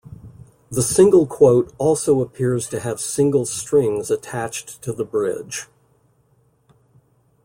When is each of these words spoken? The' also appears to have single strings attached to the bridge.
The' 0.71 1.67
also 1.77 2.21
appears 2.21 2.67
to 2.69 2.79
have 2.79 2.99
single 2.99 3.45
strings 3.45 4.09
attached 4.09 4.81
to 4.81 4.91
the 4.93 5.05
bridge. 5.05 5.67